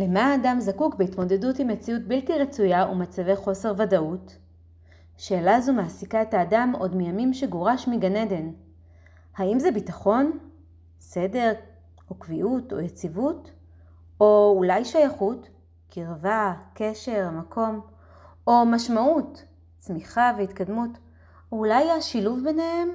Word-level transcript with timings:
למה 0.00 0.32
האדם 0.32 0.56
זקוק 0.60 0.94
בהתמודדות 0.94 1.58
עם 1.58 1.68
מציאות 1.68 2.02
בלתי 2.02 2.32
רצויה 2.32 2.88
ומצבי 2.88 3.36
חוסר 3.36 3.72
ודאות? 3.76 4.36
שאלה 5.16 5.60
זו 5.60 5.72
מעסיקה 5.72 6.22
את 6.22 6.34
האדם 6.34 6.72
עוד 6.78 6.96
מימים 6.96 7.34
שגורש 7.34 7.88
מגן 7.88 8.16
עדן. 8.16 8.50
האם 9.36 9.58
זה 9.58 9.70
ביטחון, 9.70 10.38
סדר 11.00 11.52
או 12.10 12.14
קביעות 12.14 12.72
או 12.72 12.80
יציבות? 12.80 13.50
או 14.20 14.54
אולי 14.56 14.84
שייכות, 14.84 15.48
קרבה, 15.90 16.52
קשר, 16.74 17.30
מקום, 17.30 17.80
או 18.46 18.66
משמעות, 18.66 19.44
צמיחה 19.78 20.32
והתקדמות, 20.38 20.90
או 21.52 21.58
אולי 21.58 21.90
השילוב 21.90 22.40
ביניהם? 22.44 22.88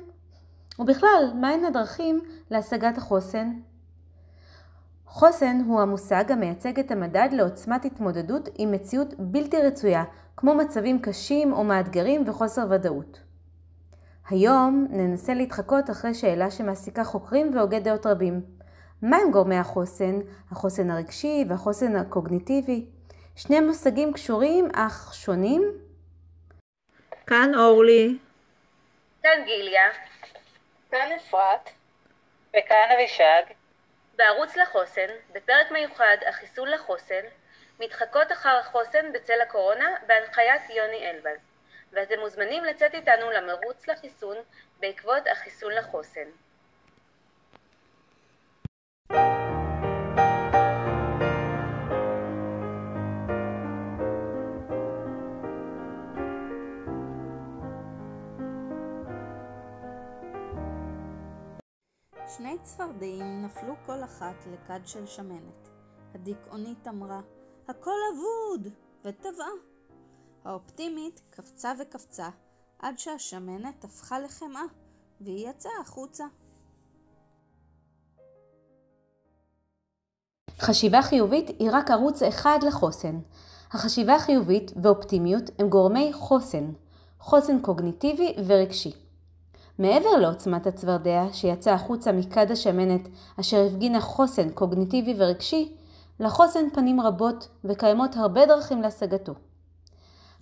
ובכלל, 0.80 1.32
מהן 1.42 1.66
הדרכים 1.66 2.22
להשגת 2.50 2.98
החוסן? 2.98 3.60
חוסן 5.14 5.58
הוא 5.68 5.82
המושג 5.82 6.32
המייצג 6.32 6.80
את 6.80 6.92
המדד 6.92 7.30
לעוצמת 7.32 7.86
התמודדות 7.86 8.50
עם 8.58 8.72
מציאות 8.72 9.14
בלתי 9.18 9.58
רצויה, 9.62 10.04
כמו 10.38 10.56
מצבים 10.56 11.02
קשים 11.02 11.54
או 11.54 11.64
מאתגרים 11.64 12.30
וחוסר 12.30 12.62
ודאות. 12.70 13.20
היום 14.30 14.88
ננסה 14.90 15.34
להתחקות 15.34 15.90
אחרי 15.90 16.14
שאלה 16.14 16.52
שמעסיקה 16.52 17.04
חוקרים 17.04 17.56
והוגי 17.56 17.80
דעות 17.80 18.06
רבים. 18.06 18.42
מהם 19.02 19.32
גורמי 19.32 19.58
החוסן, 19.58 20.20
החוסן 20.52 20.90
הרגשי 20.90 21.46
והחוסן 21.50 21.96
הקוגניטיבי? 21.96 22.86
שני 23.36 23.60
מושגים 23.60 24.14
קשורים 24.14 24.68
אך 24.76 25.14
שונים? 25.14 25.64
כאן 27.28 27.52
אורלי. 27.56 28.18
כאן 29.24 29.44
גיליה. 29.46 29.90
כאן 30.92 31.08
אפרת. 31.18 31.70
וכאן 32.50 32.88
אבישג. 32.96 33.63
בערוץ 34.16 34.56
לחוסן, 34.56 35.08
בפרק 35.34 35.72
מיוחד 35.72 36.18
החיסון 36.28 36.70
לחוסן, 36.70 37.22
מתחקות 37.80 38.32
אחר 38.32 38.58
החוסן 38.58 39.14
בצל 39.14 39.42
הקורונה 39.42 39.96
בהנחיית 40.08 40.70
יוני 40.70 41.10
אלבז, 41.10 41.40
ואתם 41.92 42.20
מוזמנים 42.20 42.64
לצאת 42.64 42.94
איתנו 42.94 43.32
למרוץ 43.32 43.88
לחיסון 43.88 44.38
בעקבות 44.80 45.28
החיסון 45.32 45.74
לחוסן. 45.74 46.30
צפרדעים 62.64 63.46
נפלו 63.46 63.74
כל 63.86 64.04
אחת 64.04 64.36
לכד 64.54 64.80
של 64.86 65.06
שמנת. 65.06 65.70
הדיכאונית 66.16 66.88
אמרה, 66.88 67.22
הכל 67.68 67.98
אבוד! 68.14 68.68
וטבעה. 69.06 69.48
האופטימית 70.46 71.22
קפצה 71.30 71.74
וקפצה, 71.82 72.30
עד 72.80 72.98
שהשמנת 72.98 73.84
הפכה 73.84 74.20
לחמאה, 74.20 74.64
והיא 75.22 75.50
יצאה 75.50 75.72
החוצה. 75.82 76.26
חשיבה 80.60 81.02
חיובית 81.02 81.50
היא 81.60 81.70
רק 81.72 81.92
ערוץ 81.92 82.24
אחד 82.24 82.60
לחוסן. 82.68 83.20
החשיבה 83.72 84.16
החיובית 84.16 84.72
ואופטימיות 84.84 85.44
הם 85.60 85.70
גורמי 85.70 86.14
חוסן, 86.14 86.72
חוסן 87.20 87.62
קוגניטיבי 87.62 88.36
ורגשי. 88.48 89.03
מעבר 89.80 90.10
לעוצמת 90.18 90.68
הצפרדע 90.68 91.26
שיצא 91.32 91.72
החוצה 91.72 92.12
מכד 92.12 92.52
השמנת 92.52 93.10
אשר 93.40 93.66
הפגינה 93.68 94.02
חוסן 94.02 94.50
קוגניטיבי 94.50 95.16
ורגשי, 95.18 95.76
לחוסן 96.20 96.70
פנים 96.74 97.02
רבות 97.02 97.48
וקיימות 97.64 98.16
הרבה 98.16 98.46
דרכים 98.46 98.82
להשגתו. 98.82 99.34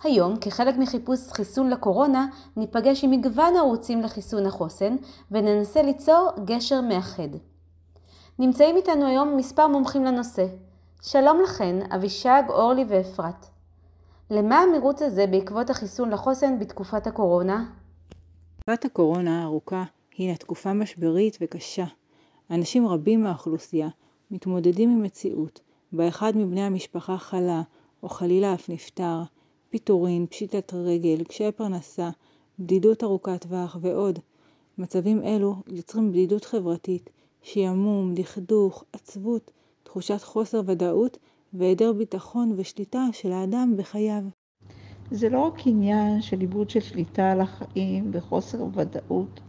היום, 0.04 0.38
כחלק 0.38 0.78
מחיפוש 0.78 1.32
חיסון 1.32 1.70
לקורונה, 1.70 2.28
ניפגש 2.58 3.04
עם 3.04 3.12
מגוון 3.12 3.56
ערוצים 3.58 4.02
לחיסון 4.02 4.46
החוסן 4.46 4.96
וננסה 5.32 5.82
ליצור 5.82 6.30
גשר 6.46 6.82
מאחד. 6.82 7.30
נמצאים 8.40 8.76
איתנו 8.76 9.06
היום 9.06 9.38
מספר 9.38 9.68
מומחים 9.68 10.06
לנושא. 10.06 10.46
שלום 11.02 11.42
לכן, 11.44 11.76
אבישג, 11.96 12.44
אורלי 12.50 12.86
ואפרת. 12.88 13.46
למה 14.30 14.60
המרוץ 14.60 15.02
הזה 15.02 15.28
בעקבות 15.28 15.70
החיסון 15.70 16.10
לחוסן 16.10 16.60
בתקופת 16.60 17.08
הקורונה? 17.08 17.64
תקופת 18.66 18.86
הקורונה 18.86 19.42
הארוכה 19.42 19.84
הינה 20.18 20.36
תקופה 20.36 20.74
משברית 20.74 21.38
וקשה. 21.42 21.86
אנשים 22.52 22.88
רבים 22.88 23.24
מהאוכלוסייה 23.24 23.90
מתמודדים 24.32 24.90
עם 24.90 25.04
מציאות 25.04 25.60
בה 25.92 26.08
אחד 26.08 26.38
מבני 26.38 26.62
המשפחה 26.62 27.18
חלה 27.18 27.62
או 28.04 28.10
חלילה 28.10 28.54
אף 28.54 28.70
נפטר, 28.70 29.22
פיטורין, 29.70 30.28
פשיטת 30.28 30.74
רגל, 30.74 31.24
קשיי 31.24 31.52
פרנסה, 31.52 32.10
בדידות 32.60 33.04
ארוכת 33.04 33.42
טווח 33.42 33.78
ועוד. 33.82 34.20
מצבים 34.78 35.24
אלו 35.24 35.56
יוצרים 35.68 36.12
בדידות 36.12 36.46
חברתית, 36.46 37.10
שעמום, 37.42 38.14
דכדוך, 38.14 38.84
עצבות, 38.94 39.52
תחושת 39.84 40.22
חוסר 40.22 40.62
ודאות 40.66 41.18
והיעדר 41.54 41.94
ביטחון 41.94 42.54
ושליטה 42.58 43.06
של 43.12 43.32
האדם 43.32 43.74
בחייו. 43.78 44.24
זה 45.12 45.30
לא 45.30 45.40
רק 45.40 45.68
עניין 45.68 46.22
של 46.22 46.42
איבוד 46.42 46.70
של 46.70 46.80
שליטה 46.80 47.32
על 47.32 47.42
החיים 47.42 48.12
וחוסר 48.14 48.66
ודאות. 48.74 49.40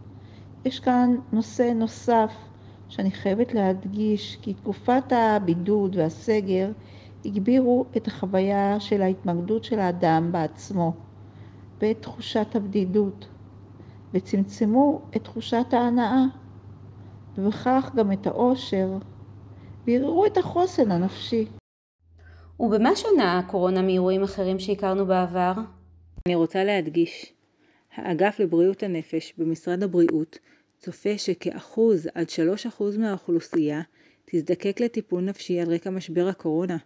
יש 0.65 0.81
כאן 0.81 1.17
נושא 1.33 1.73
נוסף 1.75 2.33
שאני 2.89 3.11
חייבת 3.11 3.55
להדגיש, 3.55 4.39
כי 4.43 4.55
תקופת 4.55 5.13
הבידוד 5.13 5.97
והסגר 5.97 6.71
הגבירו 7.25 7.85
את 7.97 8.07
החוויה 8.07 8.81
של 8.81 9.03
ההתמקדות 9.03 9.65
של 9.65 9.79
האדם 9.79 10.33
בעצמו 10.33 10.93
ואת 11.81 12.03
תחושת 12.03 12.57
הבדידות, 12.57 13.29
וצמצמו 14.15 15.01
את 15.17 15.25
תחושת 15.25 15.67
ההנאה, 15.73 16.25
ובכך 17.39 17.91
גם 17.97 18.13
את 18.13 18.27
האושר, 18.27 18.99
וערערו 19.87 20.27
את 20.27 20.37
החוסן 20.37 20.91
הנפשי. 20.91 21.47
ובמה 22.63 22.97
שונה 22.97 23.39
הקורונה 23.39 23.83
מאירועים 23.83 24.23
אחרים 24.23 24.59
שהכרנו 24.59 25.07
בעבר? 25.07 25.53
אני 26.27 26.35
רוצה 26.35 26.65
להדגיש, 26.65 27.33
האגף 27.95 28.41
לבריאות 28.41 28.83
הנפש 28.83 29.35
במשרד 29.39 29.83
הבריאות 29.83 30.39
צופה 30.79 31.19
שכאחוז 31.19 32.09
עד 32.15 32.31
שלוש 32.31 32.67
אחוז 32.67 32.97
מהאוכלוסייה 32.97 33.81
תזדקק 34.25 34.81
לטיפול 34.81 35.23
נפשי 35.23 35.61
על 35.61 35.75
רקע 35.75 35.91
משבר 35.91 36.29
הקורונה. 36.29 36.77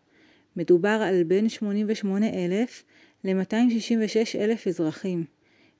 מדובר 0.56 1.03
על 1.09 1.22
בין 1.22 1.48
88,000 1.48 2.84
ל-266,000 3.25 4.69
אזרחים. 4.69 5.25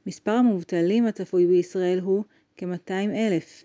מספר 0.07 0.33
המובטלים 0.33 1.07
הצפוי 1.07 1.47
בישראל 1.47 2.01
הוא 2.01 2.25
כ-200,000. 2.57 3.65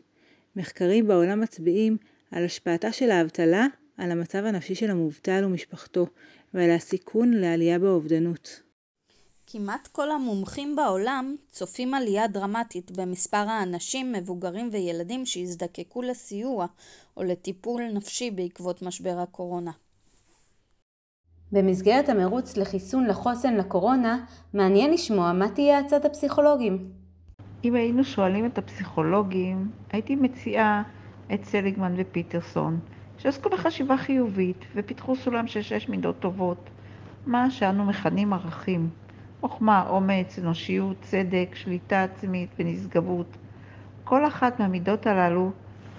מחקרים 0.56 1.08
בעולם 1.08 1.42
מצביעים 1.42 1.98
על 2.32 2.46
השפעתה 2.46 2.92
של 2.92 3.12
האבטלה 3.12 3.68
על 4.02 4.12
המצב 4.12 4.46
הנפשי 4.46 4.76
של 4.76 4.92
המובטל 4.92 5.46
ומשפחתו 5.46 6.08
ועל 6.54 6.72
הסיכון 6.72 7.32
לעלייה 7.32 7.80
באובדנות. 7.80 8.62
כמעט 9.48 9.88
כל 9.88 10.12
המומחים 10.12 10.76
בעולם 10.76 11.36
צופים 11.52 11.94
עלייה 11.94 12.28
דרמטית 12.28 12.92
במספר 12.92 13.38
האנשים, 13.38 14.12
מבוגרים 14.12 14.70
וילדים 14.72 15.26
שיזדקקו 15.26 16.02
לסיוע 16.02 16.66
או 17.18 17.24
לטיפול 17.24 17.82
נפשי 17.94 18.32
בעקבות 18.32 18.82
משבר 18.82 19.20
הקורונה. 19.20 19.72
במסגרת 21.52 22.10
המרוץ 22.10 22.58
לחיסון 22.58 23.08
לחוסן 23.08 23.56
לקורונה, 23.56 24.26
מעניין 24.54 24.94
לשמוע 24.94 25.34
מה 25.34 25.50
תהיה 25.50 25.80
הצד 25.80 26.06
הפסיכולוגים. 26.06 26.92
אם 27.64 27.76
היינו 27.76 28.04
שואלים 28.04 28.46
את 28.46 28.58
הפסיכולוגים, 28.58 29.72
הייתי 29.92 30.16
מציעה 30.16 30.84
את 31.34 31.46
סליגמן 31.46 31.94
ופיטרסון, 31.98 32.80
שעסקו 33.22 33.50
בחשיבה 33.50 33.98
חיובית 33.98 34.66
ופיתחו 34.76 35.16
סולם 35.16 35.48
של 35.48 35.62
שש 35.62 35.90
מידות 35.90 36.20
טובות, 36.20 36.70
מה 37.26 37.52
שאנו 37.52 37.86
מכנים 37.86 38.34
ערכים. 38.34 38.90
חוכמה, 39.42 39.86
אומץ, 39.90 40.40
אנושיות, 40.40 40.98
צדק, 41.02 41.50
שליטה 41.54 42.04
עצמית 42.04 42.50
ונשגבות. 42.60 43.38
כל 44.04 44.28
אחת 44.28 44.60
מהמידות 44.60 45.08
הללו 45.08 45.52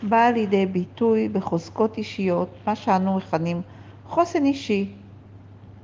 באה 0.02 0.30
לידי 0.30 0.66
ביטוי 0.66 1.28
בחוזקות 1.28 1.98
אישיות, 1.98 2.48
מה 2.66 2.76
שאנו 2.76 3.16
מכנים 3.16 3.62
חוסן 4.06 4.44
אישי, 4.44 4.90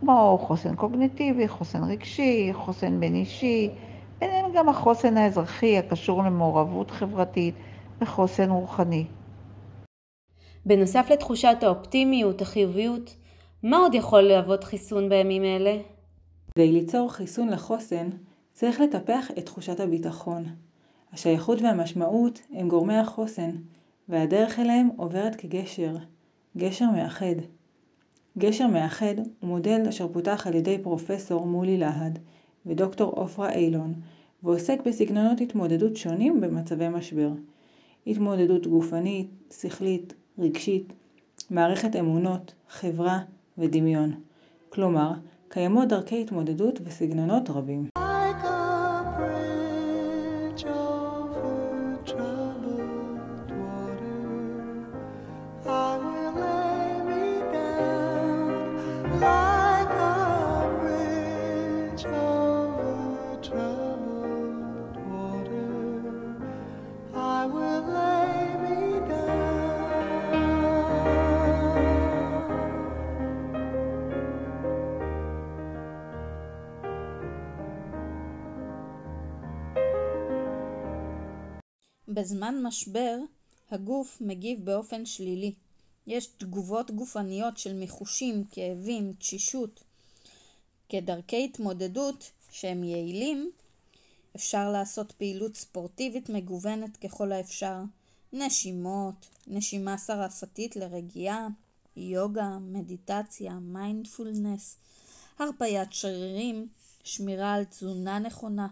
כמו 0.01 0.39
חוסן 0.43 0.75
קוגניטיבי, 0.75 1.49
חוסן 1.49 1.85
רגשי, 1.85 2.51
חוסן 2.53 3.01
בין 3.01 3.15
אישי, 3.15 3.71
ביניהם 4.19 4.47
גם 4.57 4.69
החוסן 4.69 5.17
האזרחי 5.17 5.79
הקשור 5.79 6.23
למעורבות 6.23 6.91
חברתית 6.91 7.55
וחוסן 8.01 8.51
רוחני. 8.51 9.07
בנוסף 10.69 11.07
לתחושת 11.11 11.57
האופטימיות, 11.63 12.43
החיוביות, 12.43 13.17
מה 13.63 13.77
עוד 13.77 13.95
יכול 13.95 14.21
להוות 14.21 14.65
חיסון 14.65 15.09
בימים 15.09 15.45
אלה? 15.45 15.77
כדי 16.55 16.73
ליצור 16.73 17.13
חיסון 17.13 17.49
לחוסן, 17.49 18.09
צריך 18.53 18.81
לטפח 18.81 19.31
את 19.39 19.47
תחושת 19.47 19.81
הביטחון. 19.81 20.45
השייכות 21.13 21.63
והמשמעות 21.63 22.41
הם 22.53 22.69
גורמי 22.69 22.97
החוסן, 22.97 23.51
והדרך 24.09 24.59
אליהם 24.59 24.89
עוברת 24.97 25.37
כגשר, 25.37 25.97
גשר 26.57 26.91
מאחד. 26.91 27.37
גשר 28.39 28.67
מאחד 28.67 29.15
הוא 29.41 29.49
מודל 29.49 29.81
אשר 29.89 30.09
פותח 30.13 30.47
על 30.47 30.55
ידי 30.55 30.79
פרופסור 30.83 31.47
מולי 31.47 31.79
להד 31.79 32.19
ודוקטור 32.67 33.23
עפרה 33.23 33.53
אילון 33.53 33.95
ועוסק 34.43 34.79
בסגנונות 34.87 35.41
התמודדות 35.41 35.97
שונים 35.97 36.41
במצבי 36.41 36.89
משבר. 36.89 37.31
התמודדות 38.07 38.67
גופנית, 38.67 39.31
שכלית, 39.61 40.15
רגשית, 40.39 40.93
מערכת 41.51 41.97
אמונות, 41.97 42.55
חברה 42.69 43.19
ודמיון. 43.59 44.15
כלומר, 44.69 45.13
קיימות 45.49 45.89
דרכי 45.89 46.21
התמודדות 46.23 46.81
וסגנונות 46.85 47.51
רבים. 47.51 47.98
בזמן 82.09 82.63
משבר, 82.63 83.19
הגוף 83.71 84.19
מגיב 84.21 84.65
באופן 84.65 85.07
שלילי. 85.07 85.53
יש 86.07 86.27
תגובות 86.27 86.91
גופניות 86.91 87.59
של 87.59 87.73
מיחושים, 87.73 88.45
כאבים, 88.51 89.13
תשישות. 89.19 89.85
כדרכי 90.89 91.45
התמודדות 91.45 92.31
שהם 92.51 92.85
יעילים, 92.85 93.51
אפשר 94.37 94.71
לעשות 94.71 95.13
פעילות 95.13 95.57
ספורטיבית 95.57 96.29
מגוונת 96.29 96.97
ככל 96.97 97.33
האפשר, 97.33 97.77
נשימות, 98.33 99.27
נשימה 99.47 99.99
שרפתית 99.99 100.77
לרגיעה, 100.77 101.49
יוגה, 101.97 102.59
מדיטציה, 102.61 103.53
מיינדפולנס, 103.53 104.77
הרפיית 105.39 105.93
שרירים, 105.93 106.69
שמירה 107.05 107.55
על 107.55 107.65
תזונה 107.65 108.19
נכונה, 108.19 108.69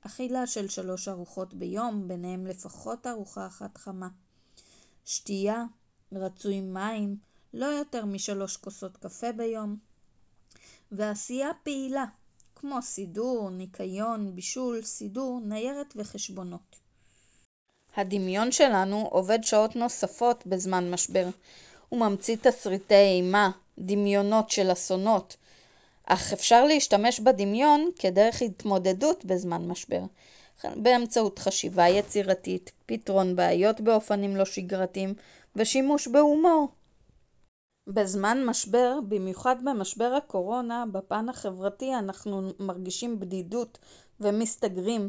אכילה 0.00 0.46
של 0.46 0.68
שלוש 0.68 1.08
ארוחות 1.08 1.54
ביום, 1.54 2.08
ביניהם 2.08 2.46
לפחות 2.46 3.06
ארוחה 3.06 3.46
אחת 3.46 3.78
חמה. 3.78 4.08
שתייה, 5.04 5.64
רצוי 6.12 6.60
מים, 6.60 7.16
לא 7.54 7.66
יותר 7.66 8.04
משלוש 8.04 8.56
כוסות 8.56 8.96
קפה 8.96 9.32
ביום. 9.32 9.76
ועשייה 10.92 11.50
פעילה, 11.62 12.04
כמו 12.54 12.82
סידור, 12.82 13.50
ניקיון, 13.50 14.34
בישול, 14.34 14.82
סידור, 14.82 15.40
ניירת 15.44 15.94
וחשבונות. 15.96 16.76
הדמיון 17.96 18.52
שלנו 18.52 19.08
עובד 19.10 19.38
שעות 19.42 19.76
נוספות 19.76 20.46
בזמן 20.46 20.90
משבר. 20.90 21.28
הוא 21.88 22.00
ממציא 22.00 22.36
תסריטי 22.42 22.94
אימה, 22.94 23.50
דמיונות 23.78 24.50
של 24.50 24.72
אסונות, 24.72 25.36
אך 26.06 26.32
אפשר 26.32 26.64
להשתמש 26.64 27.20
בדמיון 27.20 27.90
כדרך 27.98 28.42
התמודדות 28.42 29.24
בזמן 29.24 29.68
משבר, 29.68 30.02
באמצעות 30.76 31.38
חשיבה 31.38 31.88
יצירתית, 31.88 32.72
פתרון 32.86 33.36
בעיות 33.36 33.80
באופנים 33.80 34.36
לא 34.36 34.44
שגרתיים 34.44 35.14
ושימוש 35.56 36.08
בהומור. 36.08 36.68
בזמן 37.86 38.44
משבר, 38.46 38.98
במיוחד 39.08 39.56
במשבר 39.64 40.14
הקורונה, 40.16 40.84
בפן 40.92 41.28
החברתי 41.28 41.94
אנחנו 41.94 42.50
מרגישים 42.58 43.20
בדידות 43.20 43.78
ומסתגרים. 44.20 45.08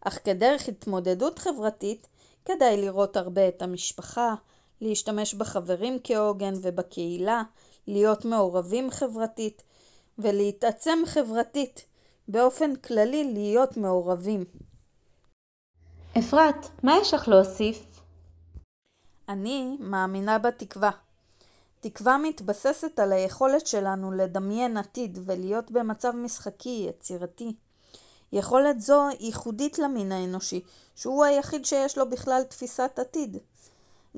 אך 0.00 0.18
כדרך 0.24 0.68
התמודדות 0.68 1.38
חברתית, 1.38 2.06
כדאי 2.44 2.76
לראות 2.76 3.16
הרבה 3.16 3.48
את 3.48 3.62
המשפחה, 3.62 4.34
להשתמש 4.80 5.34
בחברים 5.34 5.98
כעוגן 6.04 6.54
ובקהילה, 6.62 7.42
להיות 7.86 8.24
מעורבים 8.24 8.90
חברתית, 8.90 9.62
ולהתעצם 10.22 10.98
חברתית, 11.06 11.84
באופן 12.28 12.76
כללי 12.76 13.32
להיות 13.32 13.76
מעורבים. 13.76 14.44
אפרת, 16.18 16.66
מה 16.82 16.96
יש 17.00 17.14
לך 17.14 17.28
להוסיף? 17.28 18.02
אני 19.28 19.76
מאמינה 19.80 20.38
בתקווה. 20.38 20.90
תקווה 21.80 22.18
מתבססת 22.18 22.98
על 22.98 23.12
היכולת 23.12 23.66
שלנו 23.66 24.12
לדמיין 24.12 24.76
עתיד 24.76 25.18
ולהיות 25.24 25.70
במצב 25.70 26.12
משחקי, 26.16 26.86
יצירתי. 26.88 27.54
יכולת 28.32 28.80
זו 28.80 29.08
ייחודית 29.20 29.78
למין 29.78 30.12
האנושי, 30.12 30.60
שהוא 30.94 31.24
היחיד 31.24 31.64
שיש 31.64 31.98
לו 31.98 32.10
בכלל 32.10 32.42
תפיסת 32.42 32.98
עתיד. 32.98 33.36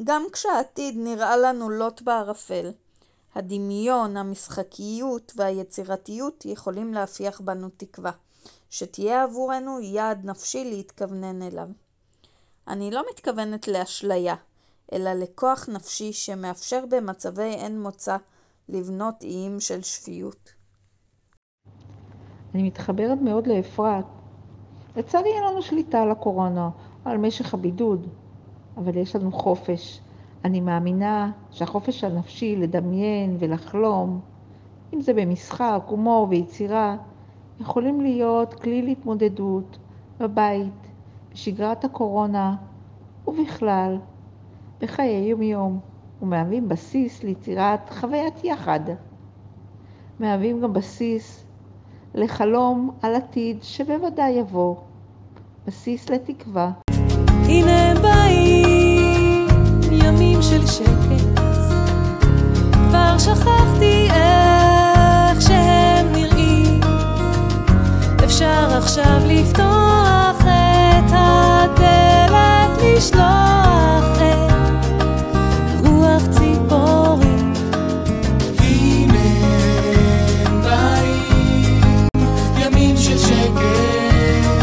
גם 0.05 0.25
כשהעתיד 0.33 0.95
נראה 0.99 1.37
לנו 1.37 1.71
לוט 1.71 2.03
בערפל, 2.03 2.71
הדמיון, 3.35 4.17
המשחקיות 4.17 5.33
והיצירתיות 5.37 6.45
יכולים 6.45 6.95
להפיח 6.95 7.41
בנו 7.41 7.69
תקווה, 7.77 8.11
שתהיה 8.71 9.23
עבורנו 9.23 9.81
יעד 9.81 10.25
נפשי 10.25 10.65
להתכוונן 10.65 11.43
אליו. 11.43 11.69
אני 12.69 12.91
לא 12.91 13.05
מתכוונת 13.11 13.69
לאשליה, 13.69 14.35
אלא 14.93 15.13
לכוח 15.13 15.69
נפשי 15.69 16.13
שמאפשר 16.13 16.85
במצבי 16.91 17.43
אין 17.55 17.81
מוצא 17.83 18.17
לבנות 18.69 19.23
איים 19.23 19.61
של 19.61 19.83
שפיות. 19.83 20.53
אני 22.55 22.63
מתחברת 22.63 23.19
מאוד 23.21 23.47
לאפרת. 23.47 24.05
לצערי 24.97 25.31
אין 25.35 25.45
לנו 25.45 25.63
שליטה 25.63 26.03
על 26.03 26.11
הקורונה, 26.11 26.71
על 27.05 27.17
משך 27.17 27.55
הבידוד, 27.55 28.07
אבל 28.77 28.97
יש 28.97 29.17
לנו 29.17 29.33
חופש. 29.33 30.01
אני 30.45 30.61
מאמינה 30.61 31.31
שהחופש 31.51 32.05
הנפשי 32.05 32.57
לדמיין 32.57 33.37
ולחלום, 33.39 34.21
אם 34.95 35.01
זה 35.01 35.15
במשחק, 35.15 35.83
הומור 35.87 36.27
ויצירה, 36.31 36.97
יכולים 37.61 38.01
להיות 38.01 38.55
כלי 38.55 38.83
להתמודדות 38.83 39.79
בבית, 40.21 40.89
בשגרת 41.33 41.85
הקורונה 41.85 42.57
ובכלל, 43.27 43.99
בחיי 44.81 45.29
יום-יום, 45.29 45.79
ומהווים 46.23 46.69
בסיס 46.69 47.23
ליצירת 47.23 47.91
חוויית 47.91 48.45
יחד. 48.45 48.81
מהווים 50.21 50.61
גם 50.61 50.73
בסיס 50.73 51.45
לחלום 52.15 52.91
על 53.03 53.15
עתיד 53.15 53.63
שבוודאי 53.63 54.31
יבוא, 54.31 54.77
בסיס 55.67 56.11
לתקווה. 56.11 56.71
הנה 57.49 57.95
באים, 58.03 58.62
של 60.43 60.67
שקט, 60.67 61.41
כבר 62.73 63.19
שכחתי 63.19 64.09
איך 64.11 65.43
שהם 65.43 66.13
נראים, 66.13 66.81
אפשר 68.25 68.69
עכשיו 68.79 69.21
לפתוח 69.27 70.41
את 70.41 71.11
הדלת, 71.13 72.79
לשלוח 72.83 74.17
את 74.17 74.53
רוח 75.87 76.23
ציפורים. 76.31 77.53
הנה 78.59 79.19
הם 80.47 80.63
באים, 80.63 82.11
ימים 82.59 82.97
של 82.97 83.19
שקט. 83.19 84.63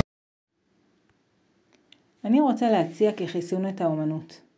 אני 2.26 2.42
רוצה 2.42 2.72
להציע 2.72 3.12
כחיסון 3.18 3.70
את 3.70 3.82
האומנות. 3.82 4.49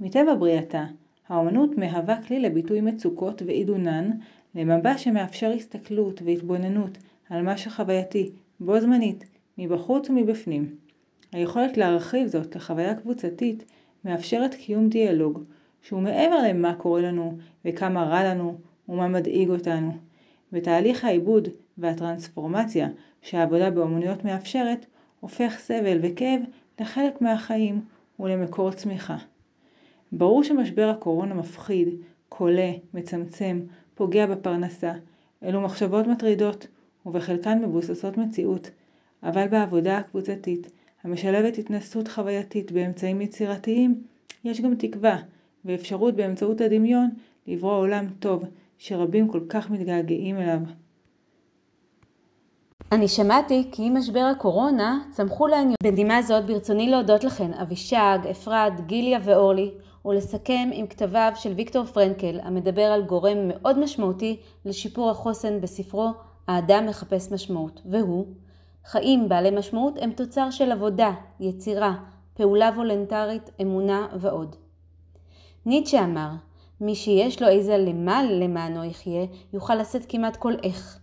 מטבע 0.00 0.34
בריאתה, 0.34 0.84
האומנות 1.28 1.78
מהווה 1.78 2.22
כלי 2.22 2.40
לביטוי 2.40 2.80
מצוקות 2.80 3.42
ועידונן, 3.46 4.10
למבע 4.54 4.98
שמאפשר 4.98 5.50
הסתכלות 5.50 6.22
והתבוננות 6.22 6.98
על 7.30 7.42
מה 7.42 7.56
שחווייתי, 7.56 8.30
בו 8.60 8.80
זמנית, 8.80 9.24
מבחוץ 9.58 10.10
ומבפנים. 10.10 10.76
היכולת 11.32 11.76
להרחיב 11.76 12.26
זאת 12.26 12.56
לחוויה 12.56 12.94
קבוצתית 12.94 13.64
מאפשרת 14.04 14.54
קיום 14.54 14.88
דיאלוג, 14.88 15.44
שהוא 15.82 16.02
מעבר 16.02 16.38
למה 16.48 16.74
קורה 16.74 17.00
לנו 17.00 17.38
וכמה 17.64 18.04
רע 18.04 18.24
לנו 18.24 18.58
ומה 18.88 19.08
מדאיג 19.08 19.48
אותנו. 19.48 19.92
בתהליך 20.52 21.04
העיבוד 21.04 21.48
והטרנספורמציה 21.78 22.88
שהעבודה 23.22 23.70
באומנויות 23.70 24.24
מאפשרת, 24.24 24.86
הופך 25.20 25.58
סבל 25.58 25.98
וכאב 26.02 26.40
לחלק 26.80 27.20
מהחיים 27.20 27.80
ולמקור 28.20 28.70
צמיחה. 28.72 29.16
ברור 30.16 30.44
שמשבר 30.44 30.88
הקורונה 30.88 31.34
מפחיד, 31.34 31.88
כולא, 32.28 32.70
מצמצם, 32.94 33.60
פוגע 33.94 34.26
בפרנסה. 34.26 34.92
אלו 35.44 35.60
מחשבות 35.60 36.06
מטרידות, 36.06 36.66
ובחלקן 37.06 37.62
מבוססות 37.64 38.16
מציאות, 38.16 38.70
אבל 39.22 39.48
בעבודה 39.48 39.98
הקבוצתית, 39.98 40.70
המשלבת 41.04 41.58
התנסות 41.58 42.08
חווייתית 42.08 42.72
באמצעים 42.72 43.20
יצירתיים, 43.20 44.02
יש 44.44 44.60
גם 44.60 44.74
תקווה, 44.74 45.16
ואפשרות 45.64 46.14
באמצעות 46.14 46.60
הדמיון 46.60 47.10
לברוא 47.46 47.72
עולם 47.72 48.06
טוב, 48.18 48.44
שרבים 48.78 49.28
כל 49.28 49.40
כך 49.48 49.70
מתגעגעים 49.70 50.38
אליו. 50.38 50.58
אני 52.92 53.08
שמעתי 53.08 53.68
כי 53.72 53.86
עם 53.86 53.96
משבר 53.96 54.20
הקורונה 54.20 55.04
צמחו 55.10 55.46
להן... 55.46 55.72
בנימה 55.82 56.22
זאת 56.22 56.46
ברצוני 56.46 56.90
להודות 56.90 57.24
לכן 57.24 57.52
אבישג, 57.52 58.18
אפרת, 58.30 58.86
גיליה 58.86 59.18
ואורלי 59.24 59.70
ולסכם 60.04 60.70
עם 60.72 60.86
כתביו 60.86 61.32
של 61.36 61.52
ויקטור 61.52 61.84
פרנקל 61.84 62.40
המדבר 62.42 62.82
על 62.82 63.02
גורם 63.02 63.48
מאוד 63.48 63.78
משמעותי 63.78 64.40
לשיפור 64.64 65.10
החוסן 65.10 65.60
בספרו 65.60 66.10
האדם 66.48 66.86
מחפש 66.86 67.32
משמעות 67.32 67.82
והוא 67.84 68.26
חיים 68.84 69.28
בעלי 69.28 69.50
משמעות 69.50 69.94
הם 70.00 70.12
תוצר 70.12 70.50
של 70.50 70.72
עבודה, 70.72 71.12
יצירה, 71.40 71.94
פעולה 72.34 72.70
וולנטרית, 72.76 73.50
אמונה 73.62 74.06
ועוד. 74.20 74.56
ניטשה 75.66 76.04
אמר 76.04 76.30
מי 76.80 76.94
שיש 76.94 77.42
לו 77.42 77.48
איזה 77.48 77.78
למה 77.78 78.22
למענו 78.22 78.84
יחיה 78.84 79.26
יוכל 79.52 79.74
לשאת 79.74 80.06
כמעט 80.08 80.36
כל 80.36 80.52
איך. 80.62 80.98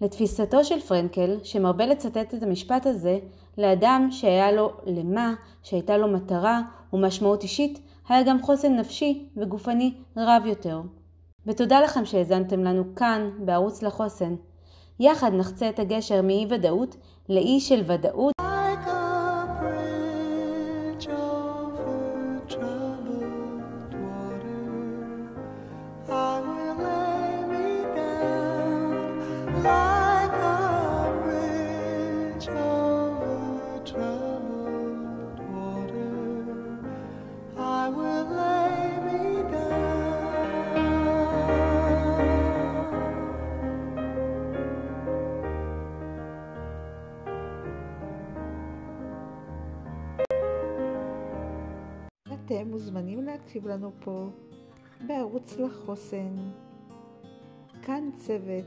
לתפיסתו 0.00 0.64
של 0.64 0.80
פרנקל, 0.80 1.38
שמרבה 1.44 1.86
לצטט 1.86 2.34
את 2.34 2.42
המשפט 2.42 2.86
הזה, 2.86 3.18
לאדם 3.58 4.08
שהיה 4.10 4.52
לו 4.52 4.72
למה, 4.86 5.34
שהייתה 5.62 5.96
לו 5.96 6.08
מטרה 6.08 6.60
ומשמעות 6.92 7.42
אישית, 7.42 7.80
היה 8.08 8.22
גם 8.22 8.42
חוסן 8.42 8.76
נפשי 8.76 9.28
וגופני 9.36 9.94
רב 10.16 10.42
יותר. 10.46 10.80
ותודה 11.46 11.80
לכם 11.80 12.04
שהאזנתם 12.04 12.64
לנו 12.64 12.94
כאן, 12.96 13.30
בערוץ 13.38 13.82
לחוסן. 13.82 14.34
יחד 15.00 15.34
נחצה 15.34 15.68
את 15.68 15.78
הגשר 15.78 16.22
מאי 16.22 16.46
ודאות 16.48 16.96
לאי 17.28 17.60
של 17.60 17.82
ודאות. 17.86 18.35
אתם 52.46 52.68
מוזמנים 52.70 53.24
להקשיב 53.24 53.66
לנו 53.66 53.92
פה 54.00 54.30
בערוץ 55.06 55.58
לחוסן. 55.58 56.36
כאן 57.82 58.10
צוות 58.16 58.64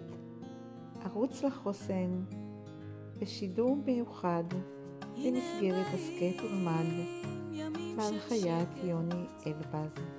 ערוץ 1.05 1.43
לחוסן 1.43 2.23
בשידור 3.19 3.77
מיוחד 3.85 4.43
במסגרת 5.15 5.85
הסכת 5.93 6.43
ולמד 6.43 6.85
בהנחיית 7.95 8.69
יוני 8.83 9.25
אלבז. 9.47 10.09